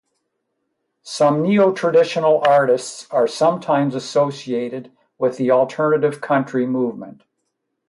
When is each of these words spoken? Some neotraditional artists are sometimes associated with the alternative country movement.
Some 1.03 1.43
neotraditional 1.43 2.43
artists 2.47 3.05
are 3.11 3.27
sometimes 3.27 3.93
associated 3.93 4.91
with 5.19 5.37
the 5.37 5.51
alternative 5.51 6.21
country 6.21 6.65
movement. 6.65 7.21